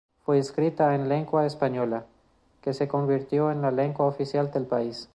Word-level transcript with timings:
Fue 0.25 0.39
escrita 0.39 0.95
en 0.95 1.07
lengua 1.09 1.45
española, 1.45 2.07
que 2.63 2.73
se 2.73 2.87
convirtió 2.87 3.51
en 3.51 3.61
la 3.61 3.69
lengua 3.69 4.07
oficial 4.07 4.51
del 4.51 4.65
país. 4.65 5.09